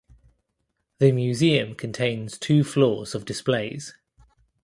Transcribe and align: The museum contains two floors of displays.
The 0.97 1.11
museum 1.11 1.75
contains 1.75 2.39
two 2.39 2.63
floors 2.63 3.13
of 3.13 3.23
displays. 3.23 3.93